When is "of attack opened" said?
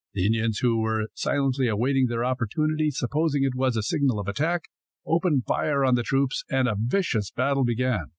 4.19-5.45